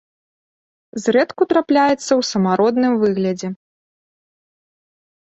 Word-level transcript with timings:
Зрэдку 1.01 1.41
трапляецца 1.51 1.97
ў 1.97 2.21
самародным 2.31 2.93
выглядзе. 3.05 3.47